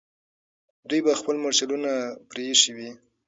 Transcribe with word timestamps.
دوی 0.89 1.01
به 1.05 1.11
خپل 1.19 1.35
مرچلونه 1.43 1.91
پرېښي 2.29 2.71
وي. 2.77 2.89